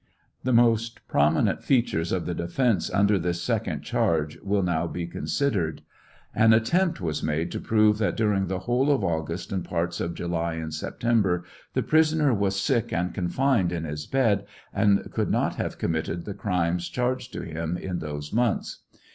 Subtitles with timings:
[0.43, 5.83] The most prominent features of the defence under this second charge will now be considered:
[6.33, 10.15] An attempt was made to prove that during the whole of August &nj parts of
[10.15, 11.43] July and September
[11.75, 16.33] the prisoner was sick and confined to his bed, and could not have committed the
[16.33, 18.79] crimes charged to him in those months.